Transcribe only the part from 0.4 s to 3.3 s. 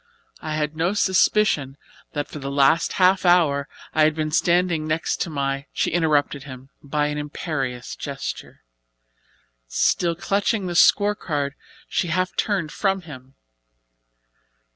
I had no suspicion that for the last half